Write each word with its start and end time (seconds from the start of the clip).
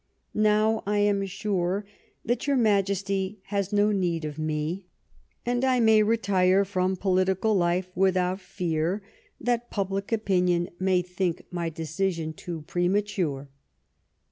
Now, 0.33 0.81
I 0.87 0.97
am 0.97 1.23
sure 1.27 1.85
that 2.25 2.47
your 2.47 2.57
Majesty 2.57 3.39
has 3.43 3.71
no 3.71 3.91
need 3.91 4.25
of 4.25 4.39
me, 4.39 4.87
and 5.45 5.63
I 5.63 5.79
m^ay 5.79 6.03
retire 6.03 6.65
from 6.65 6.95
political 6.95 7.53
life 7.53 7.91
without 7.93 8.39
fear 8.39 9.03
that 9.39 9.69
public 9.69 10.07
233 10.07 10.13
Last 10.17 10.25
Fights 10.25 10.25
opinion 10.25 10.75
may 10.79 11.01
think 11.03 11.45
my 11.51 11.69
decision 11.69 12.33
too 12.33 12.63
premature. 12.63 13.49